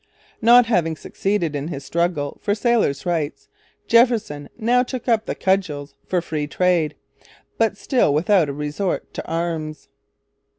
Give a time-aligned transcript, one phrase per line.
[0.41, 3.49] Not having succeeded in his struggle for 'Sailors' Rights,'
[3.85, 6.95] Jefferson now took up the cudgels for 'Free Trade';
[7.59, 9.89] but still without a resort to arms.